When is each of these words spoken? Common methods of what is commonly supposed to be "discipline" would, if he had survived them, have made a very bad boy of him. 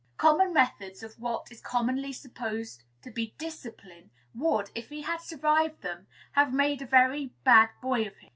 Common 0.17 0.51
methods 0.51 1.03
of 1.03 1.13
what 1.19 1.51
is 1.51 1.61
commonly 1.61 2.11
supposed 2.11 2.85
to 3.03 3.11
be 3.11 3.35
"discipline" 3.37 4.09
would, 4.33 4.71
if 4.73 4.89
he 4.89 5.03
had 5.03 5.21
survived 5.21 5.83
them, 5.83 6.07
have 6.31 6.51
made 6.51 6.81
a 6.81 6.87
very 6.87 7.27
bad 7.43 7.69
boy 7.83 8.07
of 8.07 8.17
him. 8.17 8.29